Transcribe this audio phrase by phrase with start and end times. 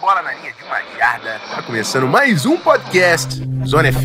[0.00, 1.38] bola na linha de uma jarda.
[1.54, 4.00] Tá começando mais um podcast Zona FA.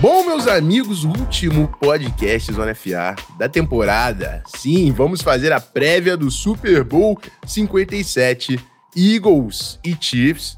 [0.00, 4.42] Bom, meus amigos, último podcast Zona FA da temporada.
[4.56, 8.58] Sim, vamos fazer a prévia do Super Bowl 57,
[8.96, 10.56] Eagles e Chiefs.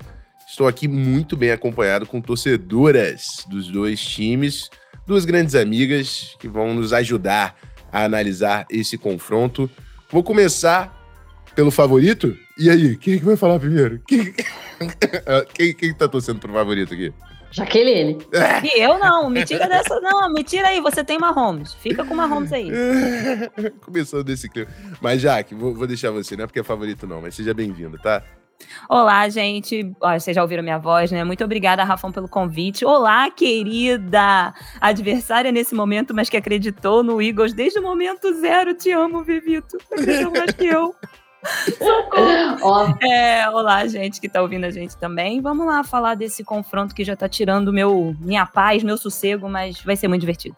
[0.48, 4.70] Estou aqui muito bem acompanhado com torcedoras dos dois times,
[5.06, 7.56] duas grandes amigas que vão nos ajudar
[7.90, 9.70] a analisar esse confronto.
[10.10, 10.98] Vou começar
[11.54, 12.36] pelo favorito.
[12.58, 14.00] E aí, quem é que vai falar primeiro?
[14.06, 14.34] Quem,
[15.54, 17.12] quem, quem tá torcendo pro favorito aqui?
[17.52, 18.18] Jaqueline.
[18.64, 21.74] E eu não, me tira dessa, não, me tira aí, você tem Mahomes.
[21.74, 22.70] Fica com Mahomes aí.
[23.84, 24.68] Começando desse clima.
[25.00, 27.98] Mas, Jaque, vou, vou deixar você, não é porque é favorito, não, mas seja bem-vindo,
[27.98, 28.22] tá?
[28.88, 29.94] Olá, gente.
[30.00, 31.24] Ó, vocês já ouviram minha voz, né?
[31.24, 32.84] Muito obrigada, Rafão, pelo convite.
[32.84, 38.74] Olá, querida adversária nesse momento, mas que acreditou no Eagles desde o momento zero.
[38.74, 39.76] Te amo, Vivito.
[39.90, 40.94] Acreditou mais que eu.
[43.02, 45.40] É, olá, gente que tá ouvindo a gente também.
[45.40, 49.80] Vamos lá falar desse confronto que já tá tirando meu, minha paz, meu sossego, mas
[49.80, 50.54] vai ser muito divertido.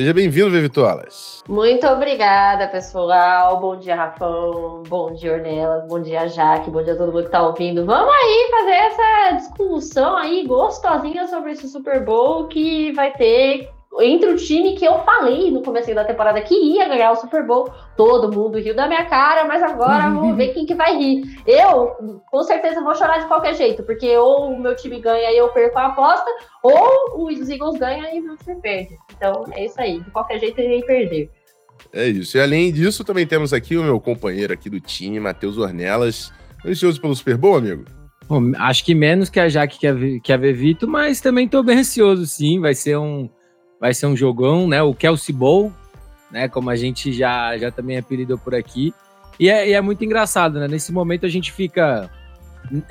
[0.00, 1.44] Seja bem-vindo, Vivitolas.
[1.46, 3.60] Muito obrigada, pessoal.
[3.60, 4.82] Bom dia, Rafão.
[4.88, 5.86] Bom dia, Ornelas.
[5.86, 6.70] Bom dia, Jaque.
[6.70, 7.84] Bom dia a todo mundo que tá ouvindo.
[7.84, 14.30] Vamos aí fazer essa discussão aí gostosinha sobre esse Super Bowl que vai ter entre
[14.30, 17.68] o time que eu falei no começo da temporada que ia ganhar o Super Bowl,
[17.96, 21.42] todo mundo riu da minha cara, mas agora vamos ver quem que vai rir.
[21.46, 25.36] Eu, com certeza, vou chorar de qualquer jeito, porque ou o meu time ganha e
[25.36, 26.30] eu perco a aposta,
[26.62, 28.96] ou os Eagles ganham e o meu time perde.
[29.16, 29.98] Então, é isso aí.
[30.00, 31.30] De qualquer jeito, ele ia perder.
[31.92, 32.36] É isso.
[32.36, 36.32] E além disso, também temos aqui o meu companheiro aqui do time, Matheus Ornelas.
[36.64, 37.84] Ansioso pelo Super Bowl, amigo?
[38.28, 41.62] Bom, acho que menos que a Jaque que a, que a Vevito, mas também tô
[41.62, 42.60] bem ansioso, sim.
[42.60, 43.28] Vai ser um
[43.80, 44.82] vai ser um jogão, né?
[44.82, 45.72] O Kelsey Bowl,
[46.30, 46.48] né?
[46.48, 48.92] Como a gente já, já também apelidou por aqui.
[49.38, 50.68] E é, e é muito engraçado, né?
[50.68, 52.10] Nesse momento a gente fica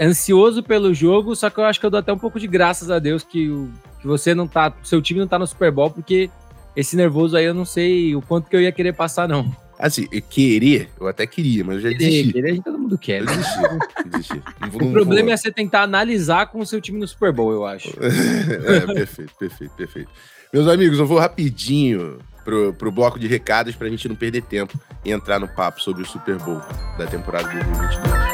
[0.01, 2.89] ansioso pelo jogo, só que eu acho que eu dou até um pouco de graças
[2.89, 3.69] a Deus que, o,
[4.01, 6.29] que você não tá, seu time não tá no Super Bowl, porque
[6.75, 9.55] esse nervoso aí eu não sei o quanto que eu ia querer passar, não.
[9.77, 12.33] Assim, querer, eu até queria, mas eu já desisti.
[12.33, 13.23] Querer, querer todo mundo quer.
[13.23, 13.27] Né?
[13.27, 14.43] desisti, desisti.
[14.59, 15.33] Não vou- O problema vou.
[15.33, 17.89] é você tentar analisar com o seu time no Super Bowl, eu acho.
[18.01, 20.09] é, perfeito, perfeito, perfeito.
[20.51, 24.79] Meus amigos, eu vou rapidinho pro, pro bloco de recados pra gente não perder tempo
[25.05, 26.59] e entrar no papo sobre o Super Bowl
[26.97, 28.28] da temporada 2022.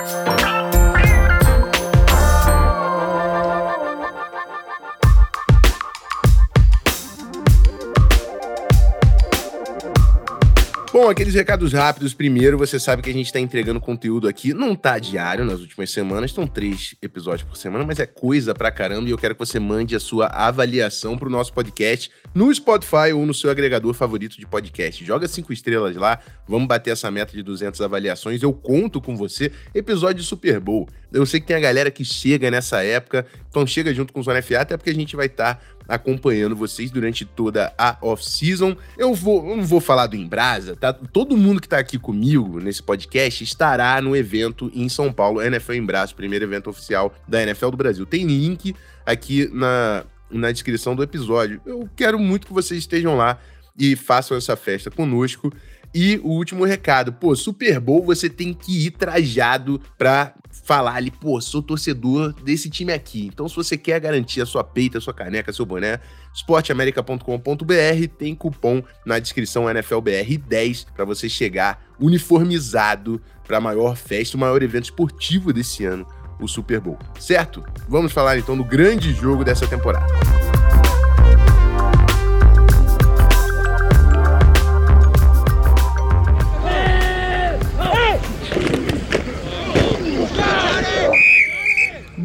[10.96, 12.14] Bom, aqueles recados rápidos.
[12.14, 14.54] Primeiro, você sabe que a gente está entregando conteúdo aqui.
[14.54, 18.72] Não tá diário nas últimas semanas, estão três episódios por semana, mas é coisa pra
[18.72, 19.10] caramba.
[19.10, 23.26] E eu quero que você mande a sua avaliação pro nosso podcast no Spotify ou
[23.26, 25.04] no seu agregador favorito de podcast.
[25.06, 28.44] Joga cinco estrelas lá, vamos bater essa meta de 200 avaliações.
[28.44, 29.54] Eu conto com você.
[29.74, 30.90] Episódio Super Bowl.
[31.14, 34.24] Eu sei que tem a galera que chega nessa época, então chega junto com o
[34.24, 38.76] Zona FA, até porque a gente vai estar acompanhando vocês durante toda a off-season.
[38.98, 40.92] Eu, vou, eu não vou falar do Embrasa, tá?
[40.92, 45.74] Todo mundo que tá aqui comigo nesse podcast estará no evento em São Paulo, NFL
[45.74, 48.06] Embrasa, primeiro evento oficial da NFL do Brasil.
[48.06, 48.76] Tem link
[49.06, 51.62] aqui na, na descrição do episódio.
[51.66, 53.40] Eu quero muito que vocês estejam lá
[53.78, 55.52] e façam essa festa conosco.
[55.94, 60.34] E o último recado, pô, Super Bowl você tem que ir trajado pra
[60.66, 63.28] falar ali, pô, sou torcedor desse time aqui.
[63.28, 66.02] Então, se você quer garantir a sua peita, a sua caneca, seu boné,
[66.34, 74.40] esporteamerica.com.br tem cupom na descrição NFLBR10 para você chegar uniformizado para a maior festa, o
[74.40, 76.06] maior evento esportivo desse ano,
[76.40, 76.98] o Super Bowl.
[77.20, 77.64] Certo?
[77.88, 80.06] Vamos falar então do grande jogo dessa temporada.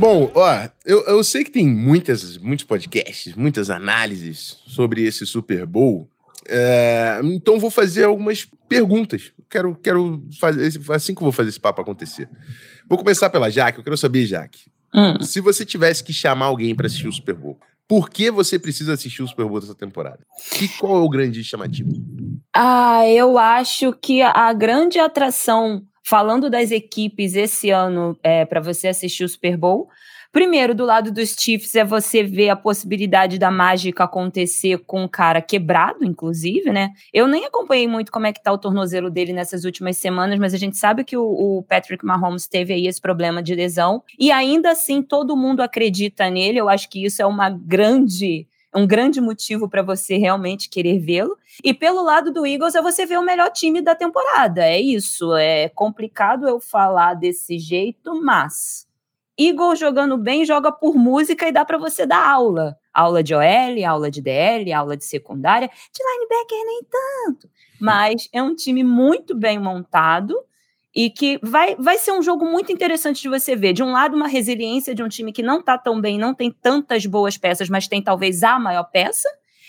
[0.00, 5.66] Bom, ó, eu, eu sei que tem muitas, muitos podcasts, muitas análises sobre esse Super
[5.66, 6.08] Bowl.
[6.52, 9.32] É, então vou fazer algumas perguntas.
[9.48, 12.28] Quero, quero fazer esse- assim que eu vou fazer esse papo acontecer.
[12.88, 13.78] Vou começar pela Jaque.
[13.78, 15.22] Eu quero saber, Jaque, Hum.
[15.22, 18.92] se você tivesse que chamar alguém para assistir o Super Bowl, por que você precisa
[18.94, 20.18] assistir o Super Bowl dessa temporada?
[20.60, 21.90] E qual é o grande chamativo?
[22.54, 28.60] Ah, eu acho que a, a grande atração, falando das equipes esse ano, é, para
[28.60, 29.88] você assistir o Super Bowl,
[30.32, 35.08] primeiro, do lado dos Chiefs, é você ver a possibilidade da mágica acontecer com o
[35.08, 36.90] cara quebrado, inclusive, né?
[37.12, 40.54] Eu nem acompanhei muito como é que tá o tornozelo dele nessas últimas semanas, mas
[40.54, 44.30] a gente sabe que o, o Patrick Mahomes teve aí esse problema de lesão, e
[44.30, 49.20] ainda assim todo mundo acredita nele, eu acho que isso é uma grande um grande
[49.20, 51.36] motivo para você realmente querer vê-lo.
[51.62, 54.64] E pelo lado do Eagles é você ver o melhor time da temporada.
[54.64, 55.34] É isso.
[55.34, 58.86] É complicado eu falar desse jeito, mas
[59.38, 62.76] Eagles jogando bem joga por música e dá para você dar aula.
[62.92, 67.50] Aula de OL, aula de DL, aula de secundária, de linebacker nem tanto.
[67.80, 70.34] Mas é um time muito bem montado
[70.94, 73.72] e que vai, vai ser um jogo muito interessante de você ver.
[73.72, 76.50] De um lado, uma resiliência de um time que não está tão bem, não tem
[76.50, 79.28] tantas boas peças, mas tem talvez a maior peça.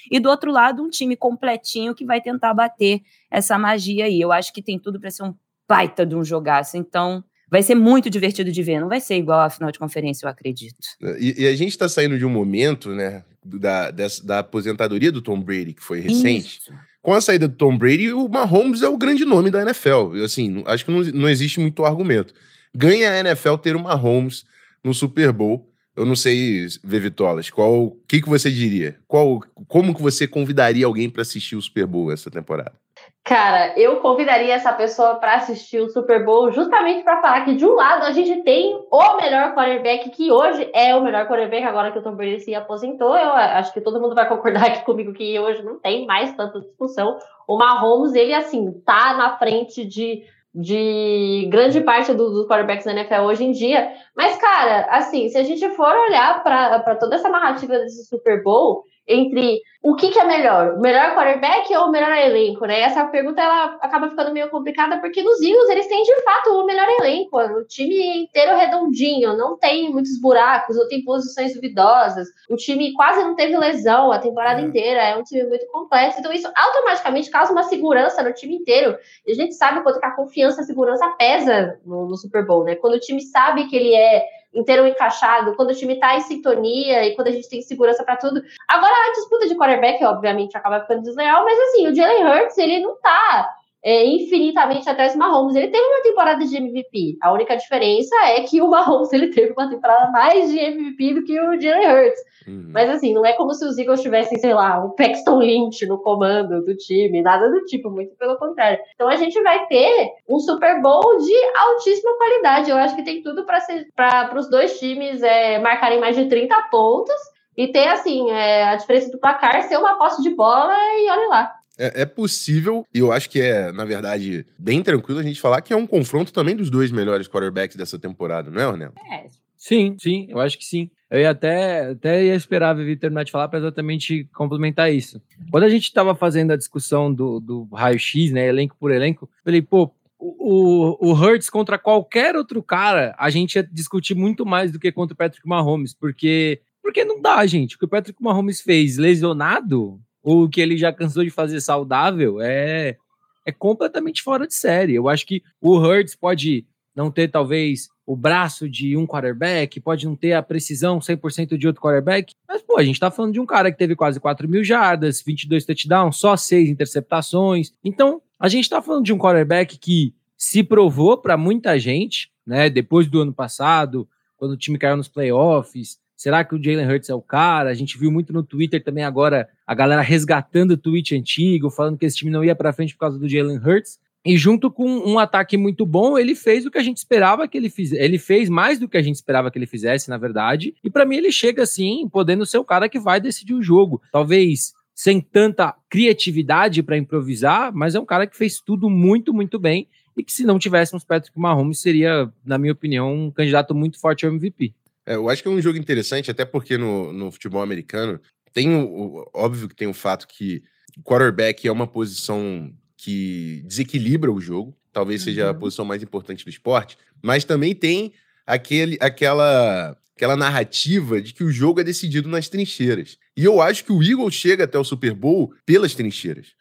[0.10, 4.20] E do outro lado, um time completinho que vai tentar bater essa magia aí.
[4.20, 5.36] Eu acho que tem tudo para ser um
[5.68, 6.76] baita de um jogaço.
[6.76, 8.80] Então, vai ser muito divertido de ver.
[8.80, 10.88] Não vai ser igual a final de conferência, eu acredito.
[11.20, 15.22] E, e a gente está saindo de um momento, né, da, dessa, da aposentadoria do
[15.22, 16.62] Tom Brady, que foi recente.
[16.62, 16.72] Isso
[17.02, 20.24] com a saída do Tom Brady, o Mahomes é o grande nome da NFL.
[20.24, 22.34] Assim, acho que não, não existe muito argumento.
[22.74, 24.46] Ganha a NFL ter o Mahomes
[24.84, 25.68] no Super Bowl.
[25.96, 28.98] Eu não sei, ver Vitolas, qual, o que, que você diria?
[29.08, 32.74] Qual, como que você convidaria alguém para assistir o Super Bowl essa temporada?
[33.24, 37.64] Cara, eu convidaria essa pessoa para assistir o Super Bowl justamente para falar que de
[37.64, 41.92] um lado a gente tem o melhor quarterback que hoje é o melhor quarterback agora
[41.92, 43.16] que o Tom Brady se aposentou.
[43.16, 46.60] Eu acho que todo mundo vai concordar aqui comigo que hoje não tem mais tanta
[46.60, 47.20] discussão.
[47.48, 52.92] O Mahomes, ele assim, tá na frente de de grande parte dos do quarterbacks da
[52.92, 53.94] NFL hoje em dia.
[54.16, 58.84] Mas, cara, assim, se a gente for olhar para toda essa narrativa desse Super Bowl,
[59.08, 62.82] entre o que, que, é melhor, o melhor quarterback ou o melhor elenco, né?
[62.82, 66.66] Essa pergunta ela acaba ficando meio complicada porque nos Eagles eles têm de fato o
[66.66, 72.56] melhor elenco, o time inteiro redondinho, não tem muitos buracos, não tem posições duvidosas, o
[72.56, 74.66] time quase não teve lesão a temporada é.
[74.66, 78.96] inteira, é um time muito completo, então isso automaticamente causa uma segurança no time inteiro.
[79.26, 82.64] E a gente sabe quanto que a confiança, a segurança pesa no, no Super Bowl,
[82.64, 82.76] né?
[82.76, 87.06] Quando o time sabe que ele é inteiro encaixado, quando o time tá em sintonia
[87.06, 88.42] e quando a gente tem segurança para tudo.
[88.68, 92.80] Agora a disputa de quarterback, obviamente, acaba ficando desleal, mas assim, o Jalen Hurts, ele
[92.80, 95.56] não tá é, infinitamente atrás do Mahomes.
[95.56, 97.18] Ele teve uma temporada de MVP.
[97.22, 101.24] A única diferença é que o Mahomes ele teve uma temporada mais de MVP do
[101.24, 102.22] que o Jalen Hurts.
[102.48, 102.70] Uhum.
[102.74, 106.00] Mas assim, não é como se os Eagles tivessem, sei lá, o Paxton Lynch no
[106.00, 108.80] comando do time, nada do tipo, muito pelo contrário.
[108.96, 112.70] Então a gente vai ter um Super Bowl de altíssima qualidade.
[112.70, 117.16] Eu acho que tem tudo para os dois times é, marcarem mais de 30 pontos
[117.56, 121.28] e ter, assim, é, a diferença do placar ser uma posse de bola e olha
[121.28, 121.61] lá.
[121.82, 125.62] É, é, possível, e eu acho que é, na verdade, bem tranquilo a gente falar
[125.62, 128.94] que é um confronto também dos dois melhores quarterbacks dessa temporada, não é, Ornel?
[129.12, 129.26] É.
[129.58, 130.90] Sim, sim, eu acho que sim.
[131.10, 135.22] Eu ia até, até ia esperar a Vivi terminar de falar para exatamente complementar isso.
[135.52, 139.44] Quando a gente estava fazendo a discussão do, do raio-x, né, elenco por elenco, eu
[139.44, 144.72] falei, pô, o, o Hurts contra qualquer outro cara, a gente ia discutir muito mais
[144.72, 147.76] do que contra o Patrick Mahomes, porque, porque não dá, gente.
[147.76, 152.42] O que o Patrick Mahomes fez lesionado, o que ele já cansou de fazer saudável
[152.42, 152.98] é,
[153.46, 154.96] é completamente fora de série.
[154.96, 156.66] Eu acho que o Hurts pode
[156.96, 161.68] não ter, talvez, o braço de um quarterback, pode não ter a precisão 100% de
[161.68, 164.48] outro quarterback, mas, pô, a gente tá falando de um cara que teve quase 4
[164.48, 167.72] mil jardas, 22 touchdowns, só 6 interceptações.
[167.84, 172.70] Então, a gente tá falando de um quarterback que se provou para muita gente, né,
[172.70, 177.10] depois do ano passado, quando o time caiu nos playoffs, Será que o Jalen Hurts
[177.10, 177.72] é o cara?
[177.72, 181.98] A gente viu muito no Twitter também agora a galera resgatando o tweet antigo, falando
[181.98, 184.00] que esse time não ia para frente por causa do Jalen Hurts.
[184.24, 187.58] E junto com um ataque muito bom, ele fez o que a gente esperava que
[187.58, 188.00] ele fizesse.
[188.00, 190.76] Ele fez mais do que a gente esperava que ele fizesse, na verdade.
[190.84, 194.00] E para mim ele chega assim, podendo ser o cara que vai decidir o jogo.
[194.12, 199.58] Talvez sem tanta criatividade para improvisar, mas é um cara que fez tudo muito, muito
[199.58, 199.88] bem.
[200.16, 204.24] E que se não tivéssemos Patrick Mahomes, seria, na minha opinião, um candidato muito forte
[204.24, 204.72] ao MVP.
[205.12, 208.18] É, eu acho que é um jogo interessante, até porque no, no futebol americano
[208.54, 210.64] tem o, óbvio que tem o fato que
[210.98, 215.60] o quarterback é uma posição que desequilibra o jogo, talvez seja a uhum.
[215.60, 218.14] posição mais importante do esporte, mas também tem
[218.46, 223.18] aquele, aquela, aquela narrativa de que o jogo é decidido nas trincheiras.
[223.36, 226.54] E eu acho que o Eagles chega até o Super Bowl pelas trincheiras.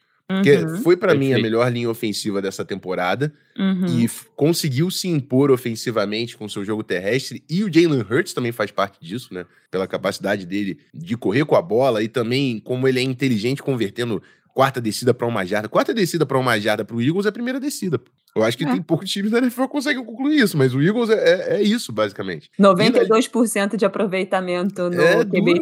[0.42, 0.82] Que uhum.
[0.82, 3.86] foi para mim a melhor linha ofensiva dessa temporada uhum.
[3.86, 7.42] e conseguiu se impor ofensivamente com seu jogo terrestre.
[7.50, 9.44] E o Jalen Hurts também faz parte disso, né?
[9.70, 14.22] Pela capacidade dele de correr com a bola e também como ele é inteligente convertendo
[14.54, 15.68] quarta descida para uma jarda.
[15.68, 18.00] Quarta descida para uma jarda para o Eagles é a primeira descida.
[18.34, 18.70] Eu acho que é.
[18.70, 21.62] tem poucos times da NFL que conseguem concluir isso, mas o Eagles é, é, é
[21.62, 22.48] isso, basicamente.
[22.58, 23.66] 92% na...
[23.76, 25.60] de aproveitamento no é QB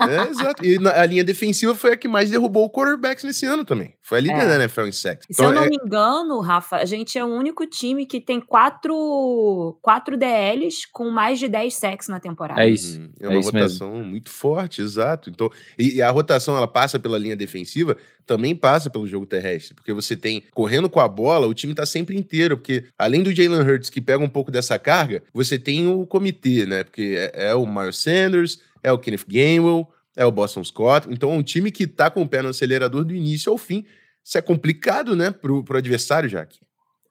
[0.00, 0.64] É, exato.
[0.64, 3.94] E na, a linha defensiva foi a que mais derrubou o quarterbacks nesse ano também.
[4.06, 4.46] Foi a líder É.
[4.46, 5.26] da NFL em sacks.
[5.30, 8.38] Se eu não é- me engano, Rafa, a gente é o único time que tem
[8.38, 12.62] quatro, quatro DLs com mais de 10 sacks na temporada.
[12.62, 12.98] É isso.
[13.00, 13.10] Uhum.
[13.20, 13.68] É É uma isso mesmo.
[13.86, 15.30] rotação muito forte, exato.
[15.30, 17.96] Então, e, e a rotação ela passa pela linha defensiva,
[18.26, 21.84] também passa pelo jogo terrestre, porque você tem correndo com a bola, o time tá
[21.86, 25.86] sempre inteiro, porque além do Jalen Hurts que pega um pouco dessa carga, você tem
[25.88, 26.84] o comitê, né?
[26.84, 31.06] Porque é, é o Miles Sanders, é o Kenneth Gainwell, é o Boston Scott.
[31.10, 33.84] Então, é um time que tá com o pé no acelerador do início ao fim.
[34.22, 36.60] Isso é complicado, né, pro, pro adversário, Jaque.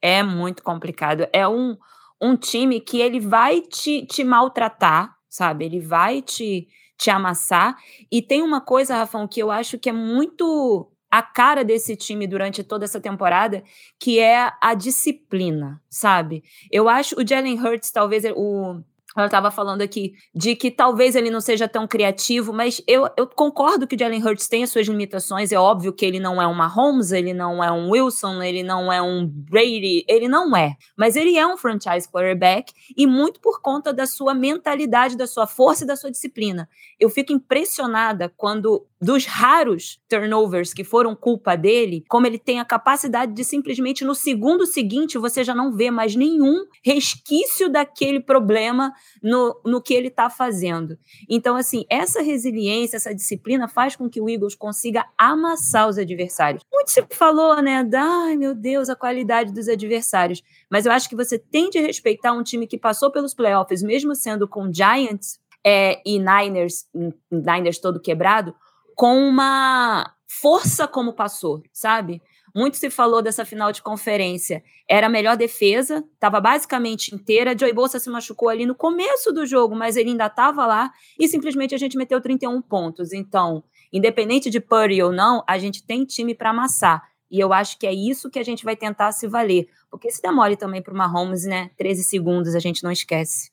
[0.01, 1.27] É muito complicado.
[1.31, 1.77] É um,
[2.21, 5.65] um time que ele vai te, te maltratar, sabe?
[5.65, 6.67] Ele vai te,
[6.97, 7.77] te amassar.
[8.11, 12.25] E tem uma coisa, Rafão, que eu acho que é muito a cara desse time
[12.25, 13.63] durante toda essa temporada,
[13.99, 16.43] que é a disciplina, sabe?
[16.71, 18.81] Eu acho o Jalen Hurts, talvez o
[19.21, 23.27] eu estava falando aqui de que talvez ele não seja tão criativo, mas eu, eu
[23.27, 25.51] concordo que o Jalen Hurts tem as suas limitações.
[25.51, 28.91] É óbvio que ele não é um Mahomes, ele não é um Wilson, ele não
[28.91, 30.75] é um Brady, ele não é.
[30.97, 35.45] Mas ele é um franchise quarterback e muito por conta da sua mentalidade, da sua
[35.45, 36.67] força e da sua disciplina.
[36.99, 42.65] Eu fico impressionada quando, dos raros turnovers que foram culpa dele, como ele tem a
[42.65, 48.93] capacidade de simplesmente no segundo seguinte você já não vê mais nenhum resquício daquele problema
[49.21, 50.97] no, no que ele está fazendo.
[51.29, 56.63] Então, assim, essa resiliência, essa disciplina faz com que o Eagles consiga amassar os adversários.
[56.71, 57.83] Muito se falou, né?
[57.83, 60.41] Da, ai meu Deus, a qualidade dos adversários.
[60.69, 64.15] Mas eu acho que você tem de respeitar um time que passou pelos playoffs, mesmo
[64.15, 66.87] sendo com Giants é, e Niners,
[67.31, 68.53] Niners todo quebrado,
[68.95, 72.21] com uma força como passou, sabe?
[72.55, 74.63] Muito se falou dessa final de conferência.
[74.87, 77.57] Era a melhor defesa, estava basicamente inteira.
[77.57, 81.27] Joey Bolsa se machucou ali no começo do jogo, mas ele ainda estava lá e
[81.27, 83.11] simplesmente a gente meteu 31 pontos.
[83.11, 87.01] Então, independente de Purdy ou não, a gente tem time para amassar.
[87.29, 89.67] E eu acho que é isso que a gente vai tentar se valer.
[89.89, 91.71] Porque se demore também para o Mahomes, né?
[91.75, 93.51] 13 segundos, a gente não esquece.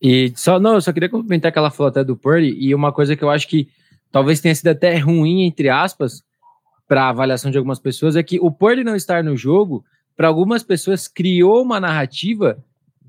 [0.00, 3.16] E só, não, eu só queria complementar que ela até do Purdy, e uma coisa
[3.16, 3.68] que eu acho que
[4.12, 6.22] talvez tenha sido até ruim, entre aspas,
[6.88, 9.84] para avaliação de algumas pessoas, é que o Purdy não estar no jogo,
[10.16, 12.58] para algumas pessoas, criou uma narrativa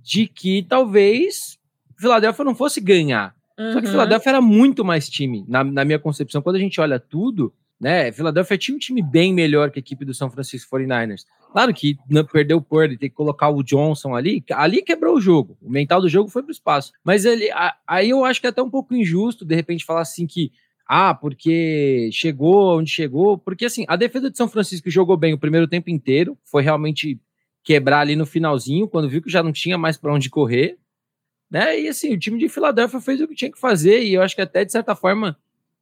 [0.03, 1.57] de que talvez
[1.98, 3.36] Filadélfia não fosse ganhar.
[3.57, 3.74] Uhum.
[3.74, 6.41] Só que Filadélfia era muito mais time, na, na minha concepção.
[6.41, 8.12] Quando a gente olha tudo, né?
[8.12, 11.25] Filadélfia tinha um time bem melhor que a equipe do São Francisco 49ers.
[11.51, 15.22] Claro que não perdeu o Purdy, tem que colocar o Johnson ali, ali quebrou o
[15.22, 15.57] jogo.
[15.62, 16.91] O mental do jogo foi pro espaço.
[17.03, 20.01] Mas ele, a, aí eu acho que é até um pouco injusto, de repente, falar
[20.01, 20.51] assim que
[20.88, 25.38] ah, porque chegou onde chegou, porque assim, a defesa de São Francisco jogou bem o
[25.38, 27.20] primeiro tempo inteiro, foi realmente
[27.63, 30.77] quebrar ali no finalzinho, quando viu que já não tinha mais para onde correr,
[31.51, 31.79] né?
[31.79, 34.36] E assim, o time de Filadélfia fez o que tinha que fazer, e eu acho
[34.36, 35.38] que até de certa forma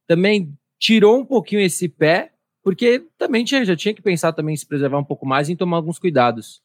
[0.06, 2.32] também tirou um pouquinho esse pé,
[2.62, 5.52] porque também tinha, já tinha que pensar também em se preservar um pouco mais e
[5.52, 6.60] em tomar alguns cuidados.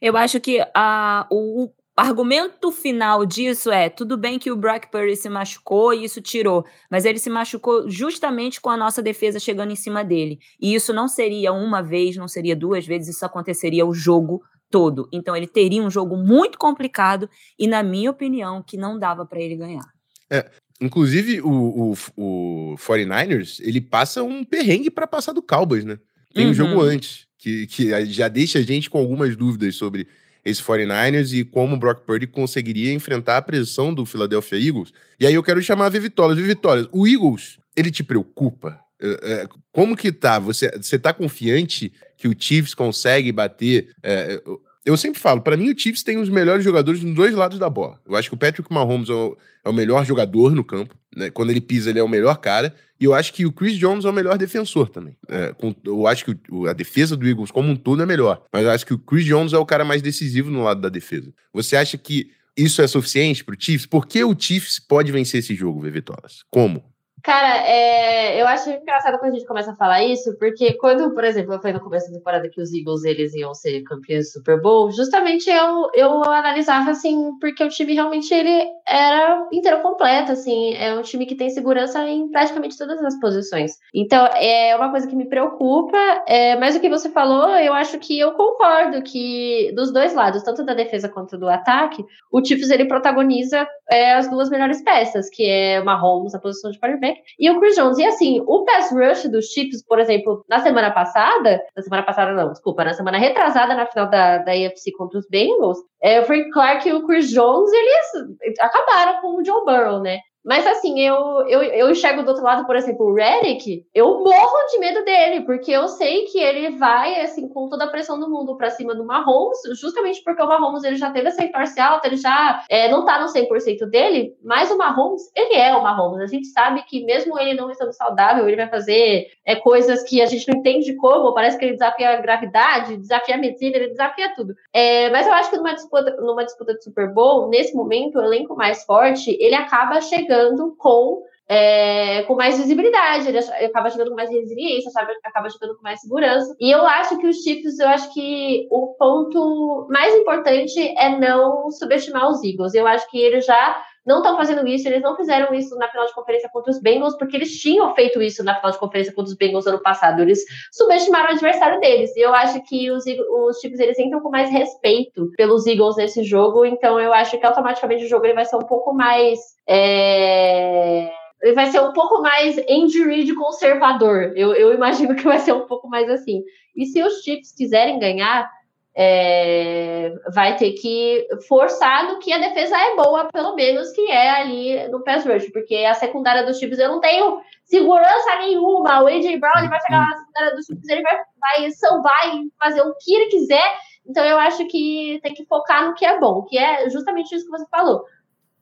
[0.00, 5.16] Eu acho que a, o, argumento final disso é: tudo bem que o Brock Purdy
[5.16, 9.72] se machucou e isso tirou, mas ele se machucou justamente com a nossa defesa chegando
[9.72, 10.38] em cima dele.
[10.60, 15.08] E isso não seria uma vez, não seria duas vezes, isso aconteceria o jogo todo.
[15.12, 19.40] Então ele teria um jogo muito complicado e, na minha opinião, que não dava para
[19.40, 19.84] ele ganhar.
[20.28, 25.98] É, inclusive, o, o, o 49ers, ele passa um perrengue para passar do Cowboys, né?
[26.34, 26.50] Tem Uhum.
[26.50, 30.08] um jogo antes, que, que já deixa a gente com algumas dúvidas sobre
[30.44, 34.92] esse 49ers e como o Brock Purdy conseguiria enfrentar a pressão do Philadelphia Eagles.
[35.18, 36.38] E aí eu quero chamar a V Vitórias.
[36.38, 38.78] V Vitórias, o Eagles, ele te preocupa?
[39.00, 40.38] É, é, como que tá?
[40.38, 43.90] Você, você tá confiante que o Chiefs consegue bater?
[44.02, 44.42] é,
[44.84, 47.70] eu sempre falo, para mim o Chiefs tem os melhores jogadores nos dois lados da
[47.70, 47.98] bola.
[48.06, 50.94] Eu acho que o Patrick Mahomes é o, é o melhor jogador no campo.
[51.16, 51.30] Né?
[51.30, 52.74] Quando ele pisa, ele é o melhor cara.
[53.00, 55.16] E eu acho que o Chris Jones é o melhor defensor também.
[55.26, 58.42] É, com, eu acho que o, a defesa do Eagles como um todo é melhor.
[58.52, 60.90] Mas eu acho que o Chris Jones é o cara mais decisivo no lado da
[60.90, 61.32] defesa.
[61.52, 63.86] Você acha que isso é suficiente pro Chiefs?
[63.86, 66.44] Por que o Chiefs pode vencer esse jogo, Vevitolas?
[66.50, 66.84] Como?
[67.24, 71.24] Cara, é, eu acho engraçado quando a gente começa a falar isso, porque quando, por
[71.24, 74.32] exemplo, eu falei no começo da temporada que os Eagles eles iam ser campeões do
[74.32, 80.32] Super Bowl, justamente eu, eu analisava assim, porque o time realmente ele era inteiro completo,
[80.32, 83.78] assim, é um time que tem segurança em praticamente todas as posições.
[83.94, 87.98] Então, é uma coisa que me preocupa, é, mas o que você falou, eu acho
[88.00, 92.68] que eu concordo que dos dois lados, tanto da defesa quanto do ataque, o Chiefs
[92.68, 97.13] ele protagoniza é, as duas melhores peças, que é o Mahomes, a posição de quarterback,
[97.38, 97.98] e o Chris Jones.
[97.98, 102.32] E assim, o pass rush dos Chiefs, por exemplo, na semana passada, na semana passada
[102.32, 106.50] não, desculpa, na semana retrasada, na final da, da AFC contra os Bengals, é, foi
[106.50, 110.18] claro que o Chris Jones, eles acabaram com o Joe Burrow, né?
[110.44, 111.16] Mas assim, eu,
[111.48, 115.40] eu, eu enxergo do outro lado, por exemplo, o Redick, eu morro de medo dele,
[115.40, 118.94] porque eu sei que ele vai, assim, com toda a pressão do mundo para cima
[118.94, 122.90] do Mahomes, justamente porque o Mahomes ele já teve essa entorse alta, ele já é,
[122.90, 126.20] não tá no 100% dele, mas o Mahomes, ele é o Mahomes.
[126.20, 130.20] A gente sabe que mesmo ele não estando saudável, ele vai fazer é, coisas que
[130.20, 133.88] a gente não entende como, parece que ele desafia a gravidade, desafia a medicina, ele
[133.88, 134.54] desafia tudo.
[134.74, 138.22] É, mas eu acho que numa disputa, numa disputa de Super Bowl, nesse momento, o
[138.22, 144.08] elenco mais forte, ele acaba chegando chegando com é, com mais visibilidade, ele acaba chegando
[144.08, 145.12] com mais resiliência, sabe?
[145.22, 146.56] acaba chegando com mais segurança.
[146.58, 151.70] E eu acho que os Chiefs, eu acho que o ponto mais importante é não
[151.70, 152.72] subestimar os Eagles.
[152.72, 156.06] Eu acho que eles já não estão fazendo isso, eles não fizeram isso na final
[156.06, 159.30] de conferência contra os Bengals, porque eles tinham feito isso na final de conferência contra
[159.30, 160.20] os Bengals ano passado.
[160.20, 162.14] Eles subestimaram o adversário deles.
[162.16, 166.22] E eu acho que os, os Chiefs eles entram com mais respeito pelos Eagles nesse
[166.22, 169.38] jogo, então eu acho que automaticamente o jogo ele vai ser um pouco mais.
[169.66, 171.10] É
[171.44, 174.32] ele vai ser um pouco mais Andy Reid conservador.
[174.34, 176.42] Eu, eu, imagino que vai ser um pouco mais assim.
[176.74, 178.50] E se os Chiefs quiserem ganhar,
[178.96, 184.30] é, vai ter que forçar no que a defesa é boa, pelo menos, que é
[184.30, 189.02] ali no pass rush, porque a secundária dos Chiefs eu não tenho segurança nenhuma.
[189.02, 192.52] O AJ Brown ele vai chegar na secundária dos Chiefs, ele vai, vai salvar e
[192.58, 193.74] fazer o que ele quiser.
[194.06, 197.46] Então eu acho que tem que focar no que é bom, que é justamente isso
[197.46, 198.04] que você falou.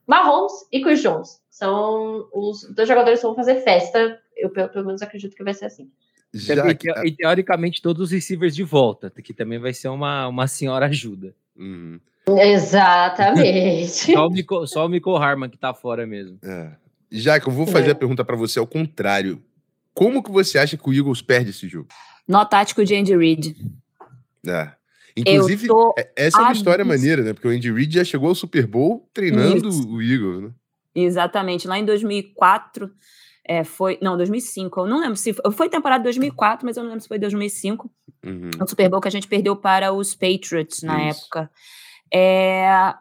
[0.07, 4.19] Mahomes e Chris Jones são os dois jogadores que vão fazer festa.
[4.37, 5.91] Eu pelo menos acredito que vai ser assim.
[6.35, 10.47] Já e, e, teoricamente todos os receivers de volta, que também vai ser uma, uma
[10.47, 11.35] senhora ajuda.
[11.57, 12.01] Uhum.
[12.27, 14.13] Exatamente.
[14.13, 16.39] só, o Mico, só o Mico Harman que tá fora mesmo.
[16.43, 16.71] É.
[17.11, 17.93] Já que eu vou fazer é.
[17.93, 19.43] a pergunta para você ao contrário.
[19.93, 21.89] Como que você acha que o Eagles perde esse jogo?
[22.27, 23.57] Nó tático de Andy Reid.
[24.47, 24.71] É.
[25.15, 27.35] Inclusive, é, essa é uma história maneira, né?
[27.35, 29.87] Porque o Andy Reid já chegou ao Super Bowl treinando Isso.
[29.87, 30.51] o Eagles, né?
[30.95, 31.69] Exatamente.
[31.69, 32.91] Lá em 2004,
[33.45, 33.99] é, foi.
[34.01, 34.81] Não, 2005.
[34.81, 35.35] Eu não lembro se.
[35.53, 37.91] Foi, temporada 2004, mas eu não lembro se foi 2005.
[38.25, 38.51] Uhum.
[38.61, 41.23] O Super Bowl que a gente perdeu para os Patriots na Isso.
[41.23, 41.51] época.
[42.15, 42.95] É,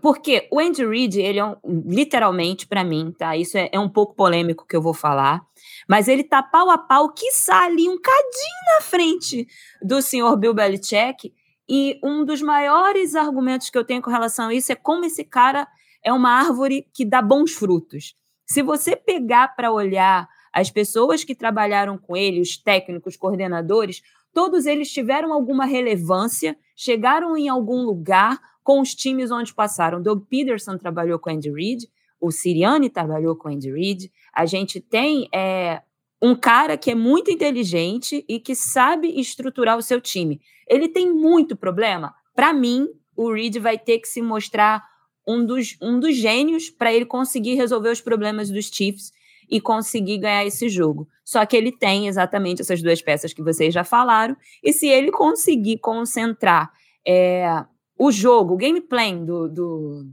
[0.00, 3.36] porque o Andy Reid, ele é um, literalmente, para mim, tá?
[3.36, 5.42] Isso é, é, um pouco polêmico que eu vou falar,
[5.88, 9.48] mas ele tá pau a pau, quiçá ali um cadinho na frente
[9.82, 11.32] do senhor Bill Belichick.
[11.68, 15.24] E um dos maiores argumentos que eu tenho com relação a isso é como esse
[15.24, 15.68] cara
[16.04, 18.16] é uma árvore que dá bons frutos.
[18.50, 24.02] Se você pegar para olhar as pessoas que trabalharam com ele, os técnicos, coordenadores,
[24.34, 30.02] todos eles tiveram alguma relevância, chegaram em algum lugar com os times onde passaram.
[30.02, 31.88] Doug Peterson trabalhou com Andy Reid,
[32.20, 34.10] o Siriani trabalhou com Andy Reid.
[34.34, 35.80] A gente tem é,
[36.20, 40.40] um cara que é muito inteligente e que sabe estruturar o seu time.
[40.66, 42.12] Ele tem muito problema.
[42.34, 44.89] Para mim, o Reid vai ter que se mostrar
[45.26, 49.12] um dos, um dos gênios para ele conseguir resolver os problemas dos Chiefs
[49.50, 51.08] e conseguir ganhar esse jogo.
[51.24, 55.10] Só que ele tem exatamente essas duas peças que vocês já falaram, e se ele
[55.10, 56.70] conseguir concentrar
[57.06, 57.64] é,
[57.98, 60.06] o jogo, o gameplay do, do,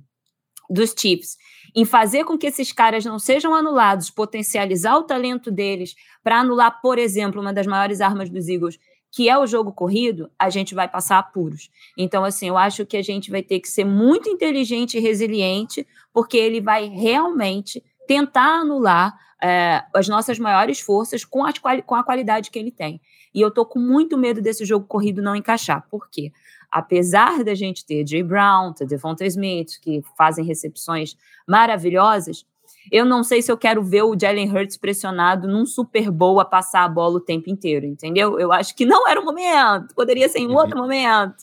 [0.70, 1.38] dos Chiefs,
[1.76, 6.82] em fazer com que esses caras não sejam anulados, potencializar o talento deles para anular,
[6.82, 8.80] por exemplo, uma das maiores armas dos Eagles,
[9.12, 11.70] que é o jogo corrido, a gente vai passar apuros.
[11.98, 15.88] Então, assim, eu acho que a gente vai ter que ser muito inteligente e resiliente,
[16.14, 21.42] porque ele vai realmente tentar anular é, as nossas maiores forças com,
[21.86, 23.02] com a qualidade que ele tem.
[23.34, 25.86] E eu tô com muito medo desse jogo corrido não encaixar.
[25.90, 26.32] Por quê?
[26.72, 31.16] Apesar da gente ter Jay Brown, ter Devonta Smith, que fazem recepções
[31.48, 32.46] maravilhosas,
[32.92, 36.46] eu não sei se eu quero ver o Jalen Hurts pressionado num Super Bowl a
[36.46, 38.40] passar a bola o tempo inteiro, entendeu?
[38.40, 40.58] Eu acho que não era o momento, poderia ser em um uhum.
[40.58, 41.36] outro momento.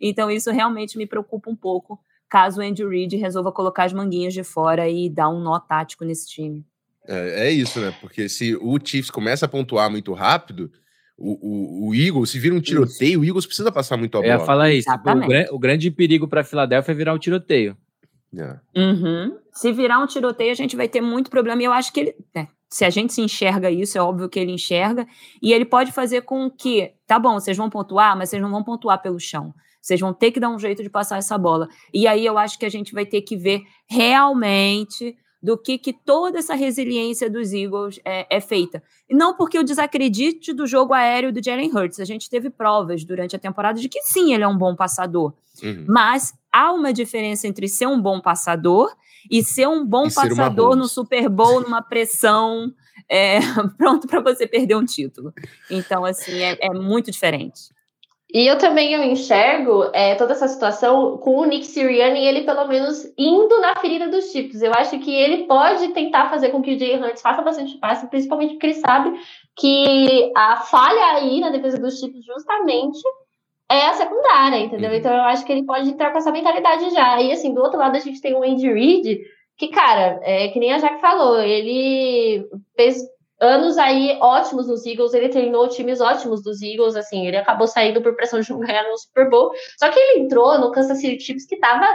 [0.00, 4.34] Então isso realmente me preocupa um pouco, caso o Andy Reid resolva colocar as manguinhas
[4.34, 6.64] de fora e dar um nó tático nesse time.
[7.06, 7.94] É, é isso, né?
[8.00, 10.70] Porque se o Chiefs começa a pontuar muito rápido,
[11.16, 13.20] o, o, o, Eagles, se vira um tiroteio, isso.
[13.20, 14.32] o Eagles precisa passar muito a bola.
[14.32, 14.88] Eu ia falar isso.
[14.88, 17.76] O, o, grande perigo para a Filadélfia é virar um tiroteio.
[18.32, 18.60] Yeah.
[18.74, 18.80] É.
[18.80, 19.38] Uhum.
[19.52, 21.62] Se virar um tiroteio, a gente vai ter muito problema.
[21.62, 22.16] E eu acho que ele.
[22.34, 25.06] Né, se a gente se enxerga isso, é óbvio que ele enxerga.
[25.42, 26.92] E ele pode fazer com que.
[27.06, 29.54] Tá bom, vocês vão pontuar, mas vocês não vão pontuar pelo chão.
[29.80, 31.68] Vocês vão ter que dar um jeito de passar essa bola.
[31.94, 35.92] E aí eu acho que a gente vai ter que ver realmente do que, que
[35.92, 38.82] toda essa resiliência dos Eagles é, é, feita.
[39.08, 42.00] E não porque eu desacredite do jogo aéreo do Jalen Hurts.
[42.00, 45.32] A gente teve provas durante a temporada de que sim, ele é um bom passador.
[45.62, 45.84] Uhum.
[45.88, 48.92] Mas há uma diferença entre ser um bom passador
[49.30, 52.72] e ser um bom e passador no Super Bowl, numa pressão
[53.08, 53.38] é,
[53.78, 55.32] pronto para você perder um título.
[55.70, 57.70] Então, assim, é, é muito diferente.
[58.32, 62.66] E eu também eu enxergo é, toda essa situação com o Nick Sirianni, ele pelo
[62.68, 64.60] menos indo na ferida dos Chiefs.
[64.60, 68.06] Eu acho que ele pode tentar fazer com que o Jay Hurts faça bastante passe,
[68.08, 69.18] principalmente porque ele sabe
[69.56, 73.00] que a falha aí na defesa dos Chiefs justamente
[73.70, 74.90] é a secundária, entendeu?
[74.90, 74.96] Uhum.
[74.96, 77.20] Então eu acho que ele pode entrar com essa mentalidade já.
[77.22, 79.20] E assim, do outro lado a gente tem o Andy Reid,
[79.56, 82.98] que, cara, é que nem a Jack falou, ele fez
[83.40, 88.02] anos aí ótimos nos Eagles, ele treinou times ótimos dos Eagles, assim, ele acabou saindo
[88.02, 91.20] por pressão de não ganhar no Super Bowl, só que ele entrou no Kansas City
[91.20, 91.86] Chiefs que tava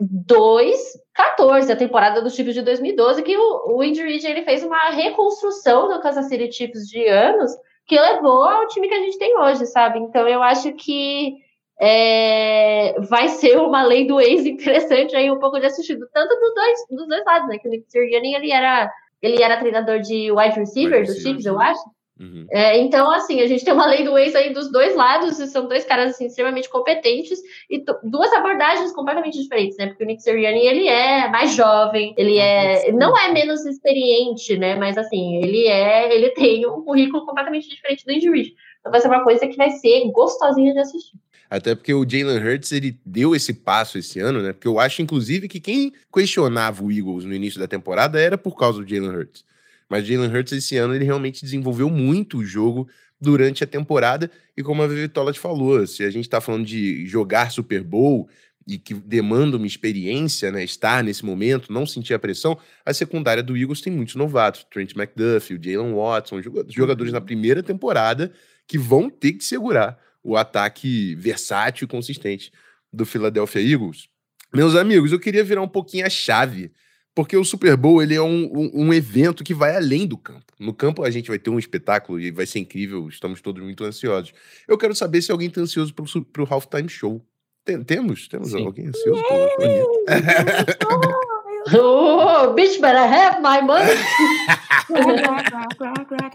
[0.00, 5.88] 2-14, a temporada dos Chiefs de 2012, que o, o Reid, ele fez uma reconstrução
[5.88, 7.52] do Kansas City Chiefs de anos,
[7.86, 9.98] que levou ao time que a gente tem hoje, sabe?
[9.98, 11.34] Então eu acho que
[11.80, 16.54] é, vai ser uma lei do ex interessante aí, um pouco de assistido, tanto dos
[16.54, 17.58] dois, dos dois lados, né?
[17.58, 18.90] Que o Nick Sirianni, ele era
[19.22, 21.82] ele era treinador de wide receiver dos Chiefs, eu acho.
[22.20, 22.46] Uhum.
[22.50, 25.46] É, então, assim, a gente tem uma lei do ex aí dos dois lados, e
[25.46, 29.86] são dois caras assim, extremamente competentes e duas abordagens completamente diferentes, né?
[29.86, 34.74] Porque o Nick Sirianni, ele é mais jovem, ele é não é menos experiente, né?
[34.74, 38.54] Mas assim, ele é, ele tem um currículo completamente diferente do Andy Reid.
[38.80, 41.16] Então vai ser uma coisa que vai ser gostosinha de assistir.
[41.50, 44.52] Até porque o Jalen Hurts, ele deu esse passo esse ano, né?
[44.52, 48.56] Porque eu acho, inclusive, que quem questionava o Eagles no início da temporada era por
[48.56, 49.44] causa do Jalen Hurts.
[49.88, 52.88] Mas o Jalen Hurts, esse ano, ele realmente desenvolveu muito o jogo
[53.20, 54.30] durante a temporada.
[54.56, 58.28] E como a Vitola te falou, se a gente tá falando de jogar Super Bowl
[58.64, 60.62] e que demanda uma experiência, né?
[60.62, 64.64] Estar nesse momento, não sentir a pressão, a secundária do Eagles tem muitos novatos.
[64.70, 68.30] Trent McDuffie, o Jalen Watson, jogadores na primeira temporada
[68.68, 72.52] que vão ter que segurar o ataque versátil e consistente
[72.92, 74.08] do Philadelphia Eagles.
[74.52, 76.72] Meus amigos, eu queria virar um pouquinho a chave,
[77.14, 80.52] porque o Super Bowl ele é um, um, um, evento que vai além do campo.
[80.58, 83.84] No campo a gente vai ter um espetáculo e vai ser incrível, estamos todos muito
[83.84, 84.32] ansiosos.
[84.66, 87.24] Eu quero saber se alguém está ansioso para o Halftime Show.
[87.64, 88.26] Tem, temos?
[88.26, 88.64] Temos Sim.
[88.64, 89.22] alguém ansioso?
[91.78, 93.90] Oh, bitch, better have my money.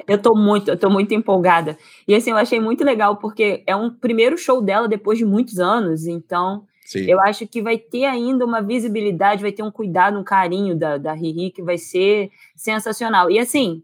[0.07, 1.77] eu tô muito, eu tô muito empolgada.
[2.07, 5.59] E assim, eu achei muito legal, porque é um primeiro show dela depois de muitos
[5.59, 7.09] anos, então Sim.
[7.09, 10.97] eu acho que vai ter ainda uma visibilidade, vai ter um cuidado, um carinho da,
[10.97, 13.29] da Riri que vai ser sensacional.
[13.29, 13.83] E assim,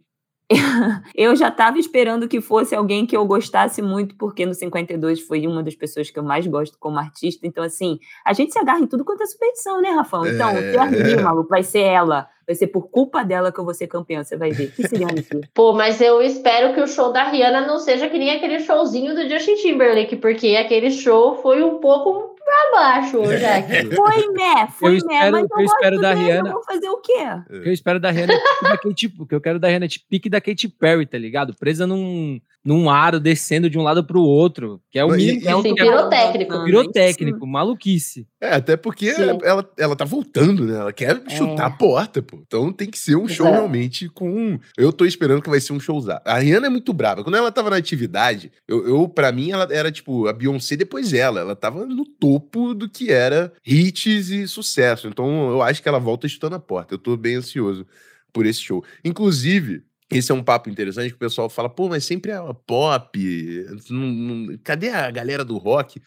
[1.15, 5.47] eu já estava esperando que fosse alguém que eu gostasse muito, porque no 52 foi
[5.47, 7.45] uma das pessoas que eu mais gosto como artista.
[7.47, 10.25] Então, assim, a gente se agarra em tudo quanto é superstição, né, Rafão?
[10.25, 10.69] Então, é...
[10.69, 12.27] o que maluco, vai ser ela.
[12.45, 14.71] Vai ser por culpa dela que eu vou ser campeã, você vai ver.
[14.71, 15.39] Que seria isso?
[15.53, 19.15] Pô, mas eu espero que o show da Rihanna não seja que nem aquele showzinho
[19.15, 23.71] do Justin Timberlake, porque aquele show foi um pouco pra baixo, Jack.
[23.71, 23.83] É.
[23.95, 24.67] Foi, né?
[24.79, 25.31] Foi, eu né?
[25.31, 26.49] Mas eu, eu espero da Rihanna.
[26.49, 27.25] Eu vou fazer o quê?
[27.49, 30.41] Eu espero da Rihanna tipo da Katy, que eu quero da Rihanna tipo pique da
[30.41, 31.55] Katy Perry, tá ligado?
[31.55, 35.49] Presa num, num aro descendo de um lado pro outro, que é o mínimo.
[35.49, 36.63] É um pirotécnico.
[36.63, 38.27] Pirotécnico, maluquice.
[38.39, 40.77] É, até porque ela, ela, ela, tá voltando, né?
[40.77, 41.29] Ela quer é.
[41.35, 42.39] chutar a porta, pô.
[42.45, 43.51] Então tem que ser um show é.
[43.51, 44.59] realmente com.
[44.77, 46.19] Eu tô esperando que vai ser um showzão.
[46.23, 47.23] A Rihanna é muito brava.
[47.23, 51.13] Quando ela tava na atividade, eu, eu para mim, ela era tipo a Beyoncé depois
[51.13, 51.39] ela.
[51.39, 55.07] Ela tava no topo do que era hits e sucesso.
[55.07, 56.93] Então eu acho que ela volta chutando a porta.
[56.93, 57.85] Eu tô bem ansioso
[58.31, 58.83] por esse show.
[59.03, 63.65] Inclusive, esse é um papo interessante que o pessoal fala, pô, mas sempre é pop.
[63.89, 66.01] Não, não, cadê a galera do rock?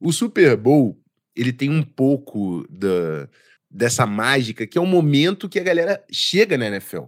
[0.00, 0.98] O Super Bowl,
[1.36, 3.28] ele tem um pouco da,
[3.70, 7.04] dessa mágica, que é o momento que a galera chega na NFL.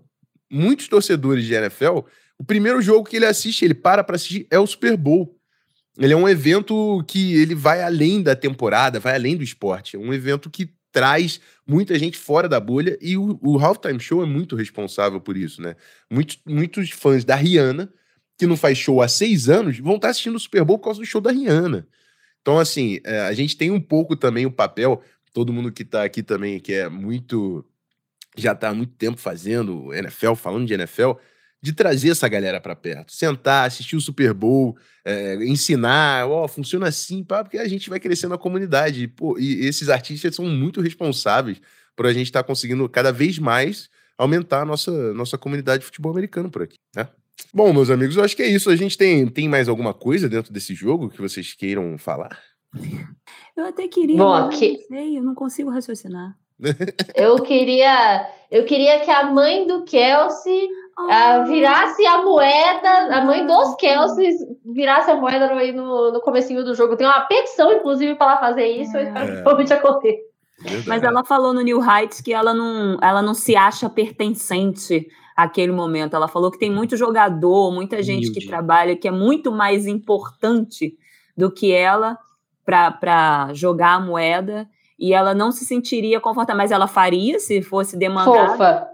[0.51, 2.01] Muitos torcedores de NFL,
[2.39, 5.39] o primeiro jogo que ele assiste, ele para para assistir, é o Super Bowl.
[5.99, 9.97] Ele é um evento que ele vai além da temporada, vai além do esporte.
[9.97, 14.23] É um evento que traz muita gente fora da bolha e o, o Halftime Show
[14.23, 15.75] é muito responsável por isso, né?
[16.11, 17.93] Muitos, muitos fãs da Rihanna,
[18.39, 21.01] que não faz show há seis anos, vão estar assistindo o Super Bowl por causa
[21.01, 21.89] do show da Rihanna.
[22.41, 25.03] Então, assim, é, a gente tem um pouco também o papel,
[25.33, 27.65] todo mundo que está aqui também, que é muito.
[28.37, 31.13] já está há muito tempo fazendo NFL, falando de NFL,
[31.63, 36.49] de trazer essa galera para perto, sentar, assistir o Super Bowl, é, ensinar, ó, oh,
[36.49, 39.07] funciona assim, pá, porque a gente vai crescendo a comunidade.
[39.07, 41.61] Pô, e esses artistas são muito responsáveis
[41.95, 45.87] por a gente estar tá conseguindo cada vez mais aumentar a nossa, nossa comunidade de
[45.87, 47.09] futebol americano por aqui, né?
[47.55, 48.69] Bom, meus amigos, eu acho que é isso.
[48.69, 52.39] A gente tem, tem mais alguma coisa dentro desse jogo que vocês queiram falar?
[53.57, 54.73] Eu até queria, Bom, aqui...
[54.73, 56.37] não sei, eu não consigo raciocinar.
[57.15, 63.47] eu queria, eu queria que a mãe do Kelsey uh, virasse a moeda, a mãe
[63.47, 64.31] dos Kelsey
[64.65, 66.97] virasse a moeda no, no, no comecinho do jogo.
[66.97, 68.97] Tem uma petição, inclusive, para ela fazer isso.
[68.97, 69.43] Eu espero que é.
[69.43, 70.33] realmente aconteça.
[70.87, 75.73] Mas ela falou no New Heights que ela não, ela não se acha pertencente àquele
[75.73, 76.15] momento.
[76.15, 80.97] Ela falou que tem muito jogador, muita gente que trabalha, que é muito mais importante
[81.37, 82.19] do que ela
[82.65, 87.97] para jogar a moeda e ela não se sentiria confortável, mas ela faria se fosse
[87.97, 88.51] demandada.
[88.51, 88.92] Fofa.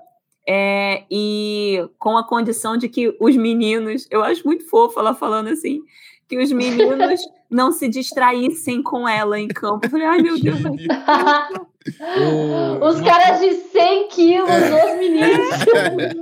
[0.51, 5.49] É, e com a condição de que os meninos, eu acho muito fofo ela falando
[5.49, 5.83] assim,
[6.29, 9.87] que os meninos não se distraíssem com ela em campo.
[9.87, 10.59] Eu falei, ai meu Deus.
[12.83, 14.93] Os caras de 100 quilos, é.
[14.93, 15.49] os meninos.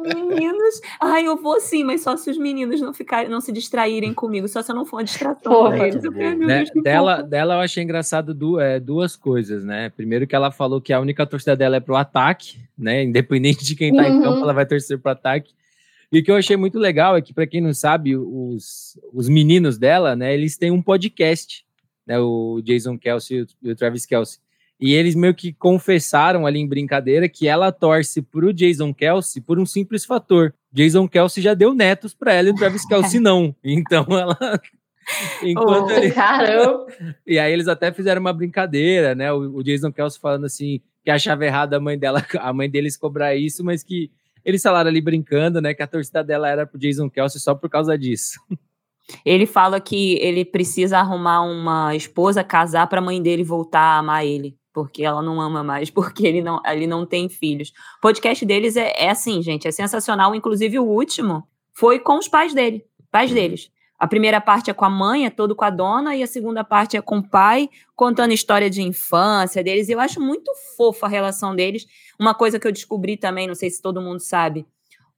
[0.07, 0.81] os meninos.
[1.01, 4.47] Ai, eu vou sim, mas só se os meninos não ficarem, não se distraírem comigo,
[4.47, 6.05] só se eu não for uma distração pra eles.
[6.05, 6.65] Eu falei, né?
[6.83, 9.91] dela, dela eu achei engraçado du é, duas coisas, né?
[9.91, 13.03] Primeiro que ela falou que a única torcida dela é pro ataque, né?
[13.03, 14.09] Independente de quem tá uhum.
[14.09, 15.53] em campo, ela vai torcer pro ataque.
[16.13, 19.29] E o que eu achei muito legal é que, para quem não sabe, os, os
[19.29, 21.65] meninos dela, né, eles têm um podcast,
[22.07, 24.41] né, o Jason Kelsey e o Travis Kelsey.
[24.79, 29.59] E eles meio que confessaram ali em brincadeira que ela torce pro Jason Kelsey por
[29.59, 30.55] um simples fator.
[30.71, 33.57] Jason Kelsey já deu netos para ela e o Travis Kelsey não.
[33.65, 34.37] Então ela.
[35.43, 36.11] Enquanto oh, ele...
[36.11, 36.87] Caramba!
[37.27, 39.33] E aí eles até fizeram uma brincadeira, né?
[39.33, 43.35] O, Jason Kelsey falando assim que achava errado a mãe dela, a mãe deles cobrar
[43.37, 44.11] isso, mas que
[44.47, 45.75] eles falaram ali brincando, né?
[45.75, 48.41] Que a torcida dela era pro Jason Kelsey só por causa disso.
[49.25, 53.99] Ele fala que ele precisa arrumar uma esposa, casar para a mãe dele voltar a
[53.99, 57.73] amar ele porque ela não ama mais, porque ele não, ele não tem filhos.
[57.97, 60.35] O podcast deles é, é assim, gente, é sensacional.
[60.35, 63.71] Inclusive, o último foi com os pais dele, pais deles.
[63.99, 66.63] A primeira parte é com a mãe, é todo com a dona, e a segunda
[66.63, 69.89] parte é com o pai, contando história de infância deles.
[69.89, 71.87] Eu acho muito fofa a relação deles.
[72.21, 74.67] Uma coisa que eu descobri também, não sei se todo mundo sabe,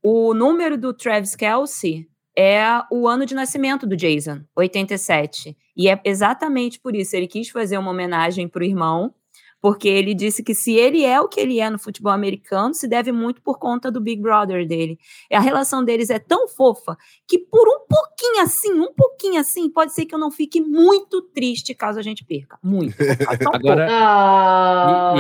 [0.03, 2.62] o número do Travis Kelsey é
[2.93, 5.57] o ano de nascimento do Jason, 87.
[5.77, 7.17] E é exatamente por isso.
[7.17, 9.12] Ele quis fazer uma homenagem para o irmão,
[9.61, 12.87] porque ele disse que se ele é o que ele é no futebol americano, se
[12.87, 14.99] deve muito por conta do Big Brother dele.
[15.31, 19.68] E a relação deles é tão fofa que por um pouquinho assim, um pouquinho assim,
[19.68, 22.59] pode ser que eu não fique muito triste caso a gente perca.
[22.62, 22.94] Muito.
[23.53, 23.88] Agora.
[23.90, 25.14] Ah.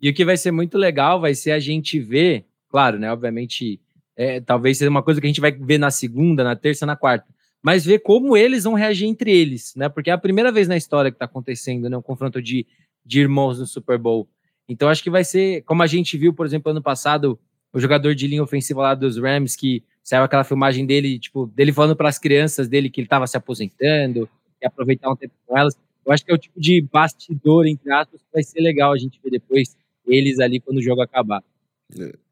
[0.00, 3.12] E, e, o que vai ser muito legal vai ser a gente ver, claro, né?
[3.12, 3.80] Obviamente,
[4.16, 6.96] é, talvez seja uma coisa que a gente vai ver na segunda, na terça, na
[6.96, 7.26] quarta
[7.62, 9.88] mas ver como eles vão reagir entre eles, né?
[9.88, 11.96] Porque é a primeira vez na história que está acontecendo, né?
[11.96, 12.66] Um confronto de
[13.04, 14.28] de irmãos no Super Bowl.
[14.68, 17.38] Então acho que vai ser, como a gente viu, por exemplo, ano passado,
[17.72, 21.72] o jogador de linha ofensiva lá dos Rams, que saiu aquela filmagem dele, tipo, dele
[21.72, 24.28] falando para as crianças dele que ele estava se aposentando
[24.60, 25.74] e aproveitar um tempo com elas.
[26.04, 28.98] Eu acho que é o tipo de bastidor, entre aspas, que vai ser legal a
[28.98, 31.42] gente ver depois eles ali quando o jogo acabar.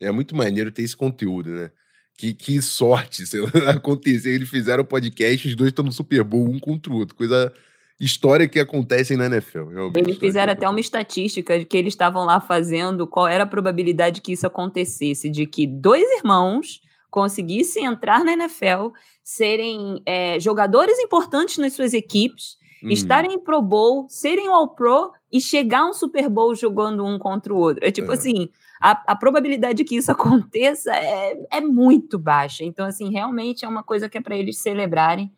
[0.01, 1.71] É, é muito maneiro ter esse conteúdo, né?
[2.17, 3.25] Que, que sorte
[3.69, 4.31] acontecer.
[4.31, 7.15] Eles fizeram o podcast, os dois estão no Super Bowl, um contra o outro.
[7.15, 7.53] Coisa
[8.01, 9.71] história que acontecem na NFL.
[9.95, 14.23] Eles fizeram até uma estatística de que eles estavam lá fazendo qual era a probabilidade
[14.23, 18.89] que isso acontecesse, de que dois irmãos conseguissem entrar na NFL,
[19.23, 22.89] serem é, jogadores importantes nas suas equipes, hum.
[22.89, 27.53] estarem em Pro Bowl, serem All-Pro e chegar a um Super Bowl jogando um contra
[27.53, 27.85] o outro.
[27.85, 28.15] É tipo é.
[28.15, 28.49] assim,
[28.81, 32.65] a, a, probabilidade de que isso aconteça é, é muito baixa.
[32.65, 35.31] Então, assim, realmente é uma coisa que é para eles celebrarem.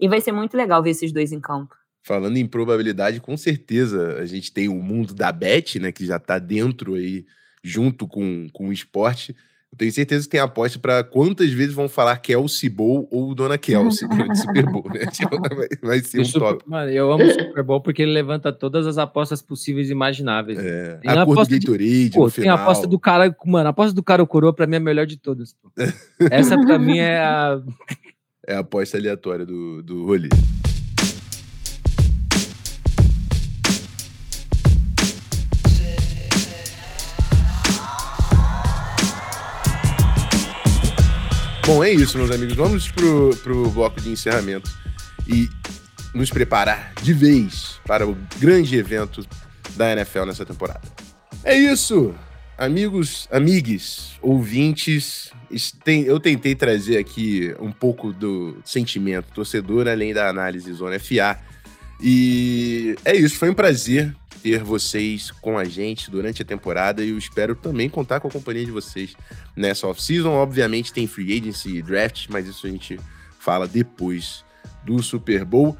[0.00, 1.74] E vai ser muito legal ver esses dois em campo.
[2.08, 6.16] Falando em probabilidade, com certeza a gente tem o mundo da bet, né, que já
[6.16, 7.26] está dentro aí,
[7.62, 9.36] junto com, com o esporte.
[9.70, 13.58] Eu tenho certeza que tem aposta para quantas vezes vão falar Kelsey Bowl ou Dona
[13.58, 15.04] Kelsey durante o Super Bowl, né?
[15.12, 15.36] Tipo,
[15.82, 16.64] vai, ser um top.
[16.66, 20.58] Mano, eu amo o Super Bowl porque ele levanta todas as apostas possíveis e imagináveis.
[20.58, 23.70] É, a, a cor do Gatorade, de, pô, Tem a aposta do cara, mano, a
[23.70, 25.52] aposta do cara coroa pra mim é a melhor de todas.
[25.52, 25.70] Pô.
[26.30, 27.60] Essa pra mim é a...
[28.46, 30.30] É a aposta aleatória do, do rolê.
[41.68, 42.56] Bom, é isso, meus amigos.
[42.56, 44.70] Vamos pro, pro bloco de encerramento
[45.26, 45.50] e
[46.14, 49.22] nos preparar de vez para o grande evento
[49.76, 50.80] da NFL nessa temporada.
[51.44, 52.14] É isso,
[52.56, 55.30] amigos, amigues, ouvintes.
[56.06, 61.38] Eu tentei trazer aqui um pouco do sentimento torcedor, além da análise Zona FA.
[62.00, 64.16] E é isso, foi um prazer
[64.48, 68.30] ter vocês com a gente durante a temporada e eu espero também contar com a
[68.30, 69.14] companhia de vocês
[69.54, 70.30] nessa off-season.
[70.30, 72.98] Obviamente tem free agency e draft, mas isso a gente
[73.38, 74.42] fala depois
[74.86, 75.76] do Super Bowl.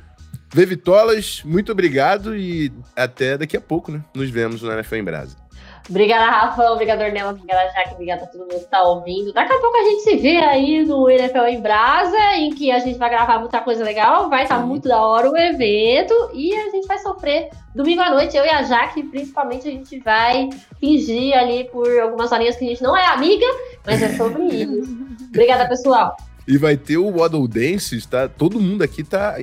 [0.52, 4.04] Vê Vitolas, muito obrigado e até daqui a pouco, né?
[4.14, 5.47] Nos vemos no NFL em Brasa.
[5.88, 6.70] Obrigada, Rafa.
[6.70, 7.30] Obrigada, Ornella.
[7.30, 7.94] Obrigada, Jaque.
[7.94, 9.32] Obrigada a todo mundo que está ouvindo.
[9.32, 12.78] Daqui a pouco a gente se vê aí no NFL em Brasa, em que a
[12.78, 14.28] gente vai gravar muita coisa legal.
[14.28, 18.10] Vai estar tá muito da hora o evento e a gente vai sofrer domingo à
[18.10, 18.36] noite.
[18.36, 22.68] Eu e a Jaque, principalmente, a gente vai fingir ali por algumas horinhas que a
[22.68, 23.46] gente não é amiga,
[23.86, 24.96] mas é sobre isso.
[25.28, 26.16] Obrigada, pessoal.
[26.46, 28.28] E vai ter o Waddle Dance, tá?
[28.28, 29.38] Todo mundo aqui tá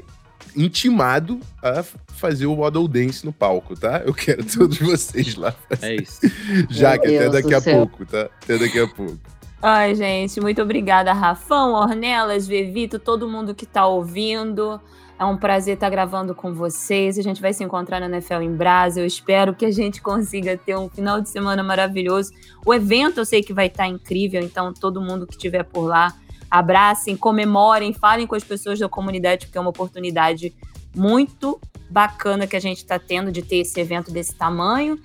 [0.56, 4.02] intimado a fazer o Waddle Dance no palco, tá?
[4.06, 5.54] Eu quero todos vocês lá.
[5.82, 6.22] É isso.
[6.70, 7.78] Já que até daqui a céu.
[7.78, 8.30] pouco, tá?
[8.44, 9.18] Até daqui a pouco.
[9.62, 14.80] Ai, gente, muito obrigada, Rafão, Ornelas, Vevito, todo mundo que tá ouvindo.
[15.18, 17.18] É um prazer estar gravando com vocês.
[17.18, 19.00] A gente vai se encontrar na NFL em Brasa.
[19.00, 22.34] Eu espero que a gente consiga ter um final de semana maravilhoso.
[22.66, 26.14] O evento eu sei que vai estar incrível, então todo mundo que estiver por lá,
[26.50, 30.54] abracem, comemorem, falem com as pessoas da comunidade, porque é uma oportunidade
[30.96, 35.00] muito bacana que a gente está tendo de ter esse evento desse tamanho.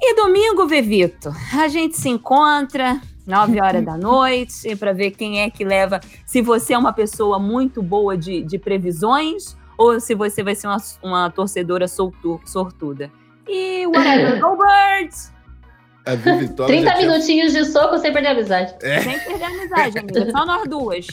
[0.00, 5.50] E domingo, Vevito, a gente se encontra, 9 horas da noite, para ver quem é
[5.50, 6.00] que leva.
[6.26, 10.66] Se você é uma pessoa muito boa de, de previsões ou se você vai ser
[10.66, 13.10] uma, uma torcedora soltu, sortuda.
[13.48, 15.32] E whatever, go Birds!
[16.04, 17.64] A 30 minutinhos tinha...
[17.64, 18.74] de soco sem perder a amizade.
[18.82, 19.00] É.
[19.00, 20.30] Sem perder a amizade, amiga.
[20.30, 21.06] Só nós duas.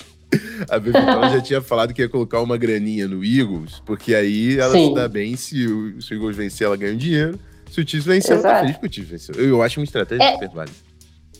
[0.69, 4.73] A Vitória já tinha falado que ia colocar uma graninha no Eagles, porque aí ela
[4.73, 4.89] Sim.
[4.89, 7.39] se dá bem se o, se o Eagles vencer, ela ganha dinheiro.
[7.69, 9.35] Se o Chiefs vencer, ela tá feliz que o Chiefs venceu.
[9.35, 10.89] Eu acho uma estratégia é, super válida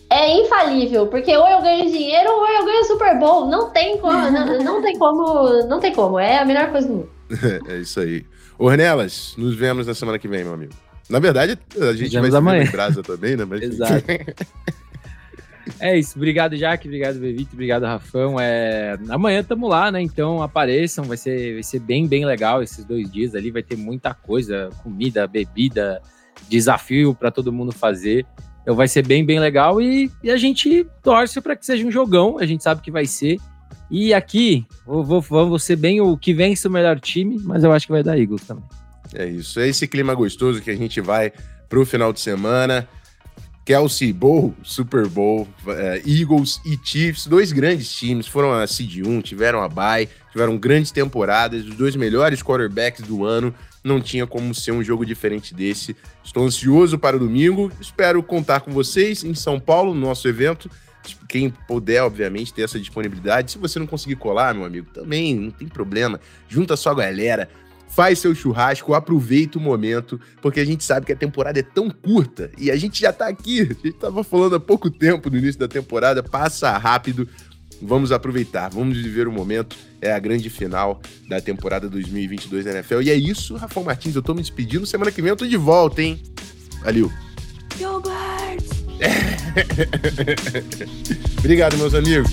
[0.10, 3.48] é infalível, porque ou eu ganho dinheiro ou eu ganho Super Bowl.
[3.48, 6.20] Não tem como, não, não, tem como, não tem como.
[6.20, 7.10] É a melhor coisa do mundo.
[7.70, 8.26] é isso aí.
[8.58, 10.74] Ornelas, nos vemos na semana que vem, meu amigo.
[11.10, 13.44] Na verdade, a gente vai se ver em Brasa também, né?
[13.44, 13.62] Mas...
[13.62, 14.06] Exato.
[15.80, 16.18] é isso.
[16.18, 16.88] Obrigado, Jaque.
[16.88, 17.52] Obrigado, Bevito.
[17.54, 18.40] Obrigado, Rafão.
[18.40, 18.98] É...
[19.10, 20.02] Amanhã estamos lá, né?
[20.02, 21.06] Então apareçam.
[21.06, 23.50] Vai ser, vai ser bem, bem legal esses dois dias ali.
[23.50, 26.00] Vai ter muita coisa: comida, bebida,
[26.48, 28.26] desafio para todo mundo fazer.
[28.62, 31.92] Então vai ser bem, bem legal e, e a gente torce para que seja um
[31.92, 33.40] jogão, a gente sabe que vai ser.
[33.90, 37.72] E aqui, vou, vou, vou ser bem o que vence o melhor time, mas eu
[37.72, 38.64] acho que vai dar Eagles também.
[39.14, 41.32] É isso, é esse clima gostoso que a gente vai
[41.68, 42.88] pro final de semana.
[43.70, 49.22] Kelsey Bowl, Super Bowl, uh, Eagles e Chiefs, dois grandes times, foram a Seed 1,
[49.22, 54.56] tiveram a bye, tiveram grandes temporadas, os dois melhores quarterbacks do ano, não tinha como
[54.56, 55.96] ser um jogo diferente desse.
[56.24, 60.68] Estou ansioso para o domingo, espero contar com vocês em São Paulo, no nosso evento.
[61.28, 63.52] Quem puder, obviamente, ter essa disponibilidade.
[63.52, 66.20] Se você não conseguir colar, meu amigo, também não tem problema.
[66.48, 67.48] Junta sua galera,
[67.90, 71.90] faz seu churrasco, aproveita o momento, porque a gente sabe que a temporada é tão
[71.90, 73.62] curta e a gente já tá aqui.
[73.62, 77.28] A gente tava falando há pouco tempo no início da temporada, passa rápido.
[77.82, 79.76] Vamos aproveitar, vamos viver o momento.
[80.02, 83.02] É a grande final da temporada 2022 da NFL.
[83.02, 84.16] E é isso, Rafael Martins.
[84.16, 84.86] Eu tô me despedindo.
[84.86, 86.22] Semana que vem eu tô de volta, hein?
[86.84, 87.12] Valeu.
[91.40, 92.30] Obrigado, meus amigos.